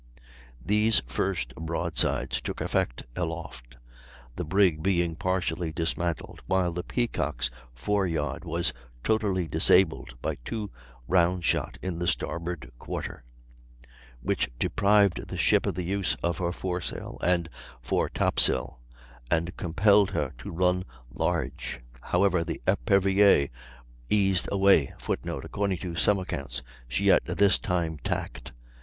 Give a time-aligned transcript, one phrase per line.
[0.65, 3.77] These first broadsides took effect aloft,
[4.35, 10.71] the brig being partially dismantled, while the Peacock's fore yard was totally disabled by two
[11.07, 13.23] round shot in the starboard quarter,
[14.23, 17.47] which deprived the ship of the use of her fore sail and
[17.79, 18.79] fore top sail,
[19.29, 20.83] and compelled her to run
[21.13, 21.79] large.
[22.01, 23.49] However, the Epervier
[24.09, 28.51] eased away [Footnote: According to some accounts she at this time tacked.